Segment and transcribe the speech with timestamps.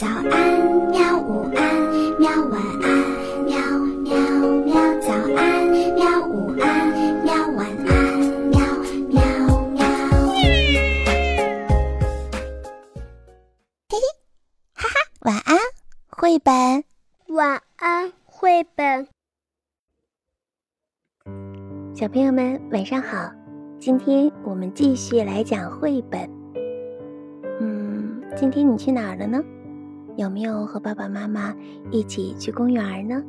[0.00, 0.24] 早安，
[0.88, 1.18] 喵！
[1.18, 1.60] 午安，
[2.18, 2.30] 喵！
[2.48, 2.88] 晚安，
[3.44, 3.52] 喵
[4.00, 4.16] 喵
[4.64, 4.72] 喵！
[4.98, 6.26] 早安，喵！
[6.26, 6.88] 午安，
[7.22, 7.34] 喵！
[7.48, 8.18] 晚安，
[8.48, 8.58] 喵
[9.10, 9.20] 喵
[9.72, 9.84] 喵！
[13.90, 14.00] 嘿嘿，
[14.72, 15.58] 哈哈，晚安，
[16.08, 16.82] 绘本。
[17.28, 19.06] 晚安，绘本。
[21.94, 23.30] 小朋友们，晚上好！
[23.78, 26.26] 今天我们继续来讲绘本。
[27.60, 29.38] 嗯，今天你去哪儿了呢？
[30.20, 31.54] 有没有和爸爸妈妈
[31.90, 33.22] 一起去公园呢？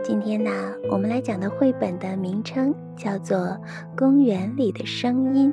[0.00, 0.48] 今天呢，
[0.88, 3.36] 我们来讲的绘本的名称叫做
[3.98, 5.52] 《公园里的声音》，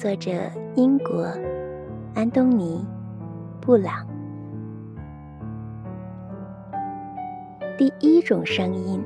[0.00, 0.32] 作者
[0.74, 1.30] 英国
[2.14, 2.82] 安东尼·
[3.60, 4.06] 布朗。
[7.76, 9.04] 第一种声音。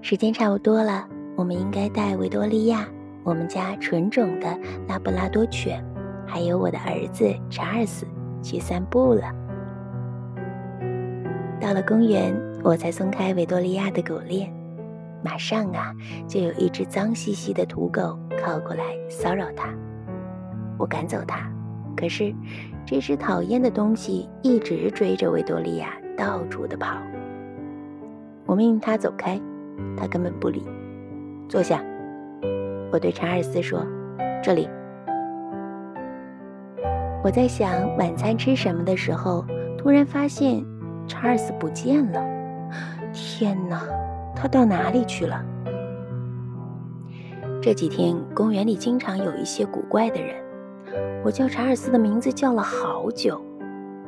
[0.00, 2.88] 时间差不多了，我们应该带维多利亚，
[3.22, 4.58] 我们家纯种的
[4.88, 5.84] 拉布拉多犬，
[6.26, 8.06] 还有我的儿子查尔斯。
[8.42, 9.22] 去散步了。
[11.60, 14.52] 到了公园，我才松开维多利亚的狗链，
[15.22, 15.94] 马上啊，
[16.26, 19.68] 就有一只脏兮兮的土狗靠过来骚扰它。
[20.76, 21.48] 我赶走它，
[21.96, 22.34] 可是
[22.84, 26.96] 这只讨厌的东西一直追着维多利亚到处的跑。
[28.44, 29.40] 我命令它走开，
[29.96, 30.66] 它根本不理。
[31.48, 31.80] 坐下，
[32.90, 33.86] 我对查尔斯说
[34.42, 34.68] ：“这里。”
[37.24, 39.44] 我在想晚餐吃什么的时候，
[39.78, 40.64] 突然发现
[41.06, 42.20] 查尔斯不见了。
[43.12, 43.80] 天哪，
[44.34, 45.44] 他到哪里去了？
[47.60, 50.34] 这几天公园里经常有一些古怪的人。
[51.22, 53.40] 我叫查尔斯的名字叫了好久，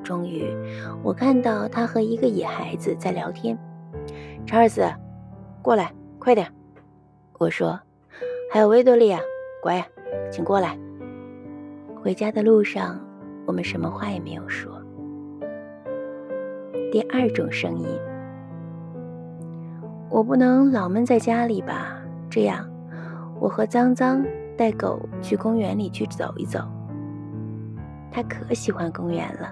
[0.02, 0.52] 终于
[1.00, 3.56] 我看到他和一个野孩子在聊天。
[4.44, 4.84] 查尔斯，
[5.62, 6.52] 过来，快点！
[7.38, 7.78] 我说。
[8.52, 9.20] 还有维多利亚，
[9.62, 9.84] 乖，
[10.30, 10.78] 请过来。
[12.04, 13.00] 回家的路上，
[13.46, 14.78] 我们什么话也没有说。
[16.92, 17.88] 第二种声音，
[20.10, 21.96] 我不能老闷在家里吧？
[22.28, 22.68] 这样，
[23.40, 24.22] 我和脏脏
[24.54, 26.60] 带狗去公园里去走一走。
[28.12, 29.50] 他可喜欢公园了。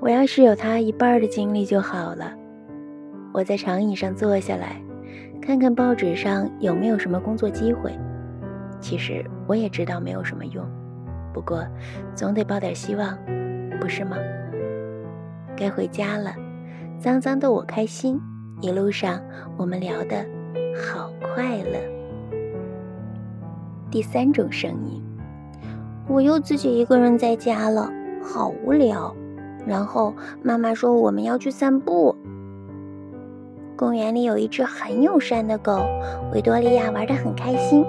[0.00, 2.32] 我要是有他一半的精力就好了。
[3.32, 4.82] 我在长椅上坐下来，
[5.40, 7.96] 看看报纸上有没有什么工作机会。
[8.80, 10.66] 其实我也知道没有什么用。
[11.32, 11.66] 不过，
[12.14, 13.18] 总得抱点希望，
[13.80, 14.16] 不是吗？
[15.56, 16.34] 该回家了，
[16.98, 18.20] 脏脏的我开心。
[18.60, 19.20] 一路上
[19.56, 20.24] 我们聊得
[20.76, 21.80] 好快乐。
[23.90, 25.02] 第三种声音，
[26.06, 27.90] 我又自己一个人在家了，
[28.22, 29.14] 好无聊。
[29.66, 32.16] 然后妈妈说我们要去散步。
[33.76, 35.84] 公园里有一只很友善的狗，
[36.32, 37.84] 维多利亚玩得很开心，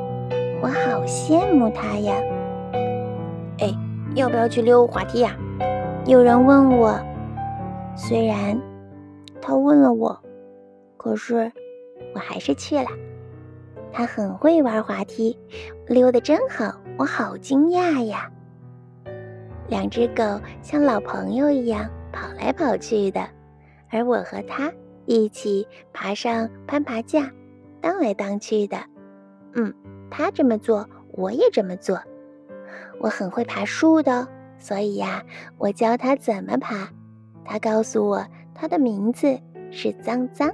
[0.61, 2.15] 我好羡慕它呀。
[3.59, 3.73] 哎，
[4.15, 5.37] 要不要去溜滑梯呀？
[6.05, 6.99] 有人问我。
[7.95, 8.59] 虽然
[9.41, 10.19] 他问了我，
[10.97, 11.51] 可是
[12.15, 12.87] 我还是去了。
[13.91, 15.37] 他很会玩滑梯，
[15.87, 18.31] 溜得真好，我好惊讶呀！
[19.67, 20.23] 两只狗
[20.63, 23.21] 像老朋友一样跑来跑去的，
[23.91, 24.73] 而我和他
[25.05, 27.29] 一起爬上攀爬架，
[27.79, 28.77] 荡来荡去的。
[29.53, 29.71] 嗯，
[30.09, 31.99] 他这么做，我也这么做。
[32.99, 34.27] 我很会爬树的，
[34.57, 35.23] 所以呀，
[35.57, 36.89] 我教他怎么爬。
[37.43, 39.37] 他告诉我，他的名字
[39.71, 40.49] 是脏脏。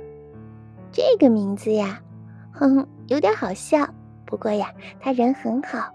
[0.92, 2.02] 这个名字呀，
[2.52, 3.88] 哼，有点好笑。
[4.26, 5.94] 不过呀，他人很好。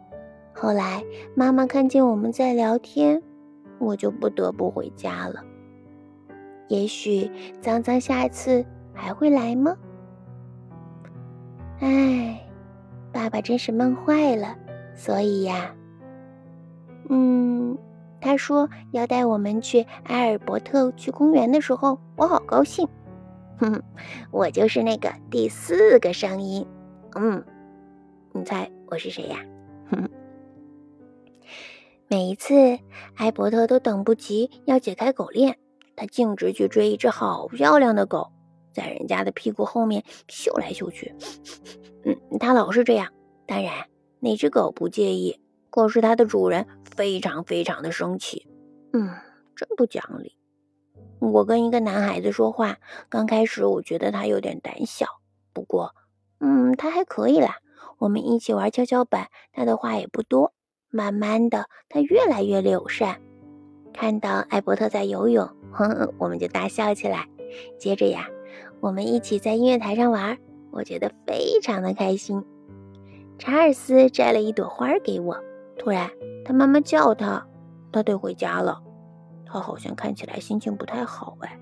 [0.52, 1.02] 后来
[1.34, 3.20] 妈妈看见我们在聊天，
[3.80, 5.42] 我就不得不回家了。
[6.68, 7.28] 也许
[7.60, 9.76] 脏脏下次还会来吗？
[11.80, 12.40] 哎，
[13.10, 14.56] 爸爸真是闷坏了。
[14.94, 15.74] 所以呀。
[17.08, 17.76] 嗯，
[18.20, 22.88] 他说要带我们去埃尔伯特去公园的时候，我好高兴。
[23.58, 23.82] 哼，
[24.30, 26.66] 我就是那个第四个声音。
[27.14, 27.44] 嗯，
[28.32, 29.38] 你猜我是谁呀？
[29.90, 30.10] 哼哼，
[32.08, 32.78] 每一次
[33.16, 35.56] 埃伯特都等不及要解开狗链，
[35.94, 38.32] 他径直去追一只好漂亮的狗，
[38.72, 41.14] 在人家的屁股后面嗅来嗅去。
[42.04, 43.12] 嗯，他老是这样。
[43.46, 43.72] 当然，
[44.18, 45.38] 那只狗不介意。
[45.74, 48.46] 可是它的主人非常非常的生气，
[48.92, 49.10] 嗯，
[49.56, 50.38] 真不讲理。
[51.18, 52.76] 我跟一个男孩子说话，
[53.08, 55.04] 刚开始我觉得他有点胆小，
[55.52, 55.92] 不过，
[56.38, 57.56] 嗯，他还可以啦。
[57.98, 60.52] 我们一起玩跷跷板，他的话也不多。
[60.90, 63.20] 慢慢的，他越来越友善。
[63.92, 67.28] 看到艾伯特在游泳，哼，我们就大笑起来。
[67.80, 68.28] 接着呀，
[68.78, 70.38] 我们一起在音乐台上玩，
[70.70, 72.44] 我觉得非常的开心。
[73.40, 75.36] 查尔斯摘了一朵花给我。
[75.78, 76.10] 突然，
[76.44, 77.46] 他妈妈叫他，
[77.92, 78.82] 他得回家了。
[79.44, 81.58] 他好像看起来心情不太好哎。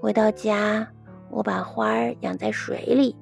[0.00, 0.86] 回到家，
[1.30, 3.16] 我把花儿养在水里，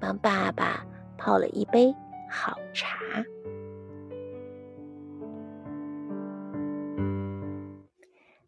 [0.00, 0.84] 帮爸爸
[1.16, 1.94] 泡了一杯
[2.30, 2.98] 好茶。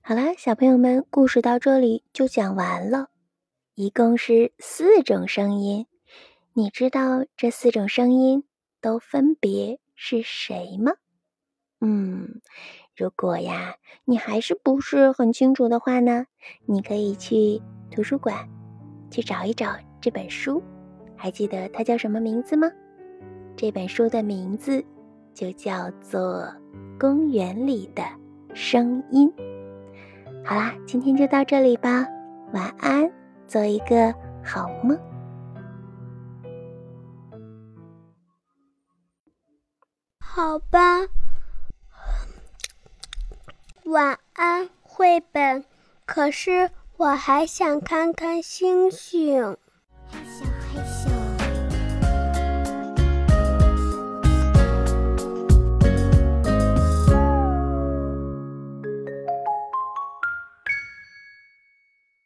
[0.00, 3.10] 好啦，小朋友们，故事到这里就讲完了，
[3.74, 5.86] 一共是四种声音。
[6.54, 8.42] 你知道这四种声音
[8.80, 10.92] 都分别是谁吗？
[11.80, 12.40] 嗯，
[12.96, 13.74] 如果呀
[14.04, 16.26] 你还是不是很清楚的话呢，
[16.66, 17.60] 你可以去
[17.90, 18.48] 图书馆
[19.10, 20.62] 去找一找这本书。
[21.16, 22.70] 还记得它叫什么名字吗？
[23.56, 24.84] 这本书的名字
[25.34, 26.44] 就叫做
[26.98, 28.04] 《公园里的
[28.54, 29.28] 声音》。
[30.44, 32.06] 好啦，今天就到这里吧，
[32.52, 33.10] 晚安，
[33.48, 34.14] 做一个
[34.44, 34.96] 好梦。
[40.38, 41.08] 好吧，
[43.82, 45.64] 晚安，绘本。
[46.06, 49.56] 可是我还想看看星星。